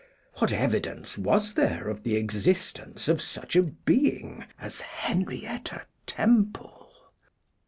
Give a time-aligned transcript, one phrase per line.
[0.39, 6.91] What evidence was there of the existence of such a being as Henrietta Temple?